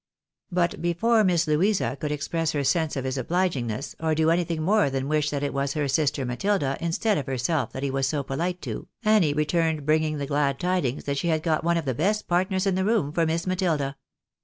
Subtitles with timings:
[0.51, 4.89] But before INIiss Louisa could express her sense of his obligingness, or do anything more
[4.89, 8.23] than wish that it was her sister Matilda instead of herself that he was so
[8.23, 11.93] polite to, Annie returned bringing the glad tidings that she had got one of the
[11.93, 13.95] best partners in the room for Miss Matilda.